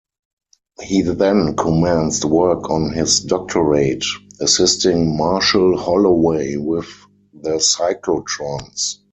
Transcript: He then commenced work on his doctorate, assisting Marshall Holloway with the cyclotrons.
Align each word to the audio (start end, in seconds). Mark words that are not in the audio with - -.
He 0.81 1.03
then 1.03 1.55
commenced 1.55 2.25
work 2.25 2.71
on 2.71 2.91
his 2.91 3.19
doctorate, 3.19 4.03
assisting 4.39 5.15
Marshall 5.15 5.77
Holloway 5.77 6.55
with 6.55 6.87
the 7.39 7.59
cyclotrons. 7.59 8.97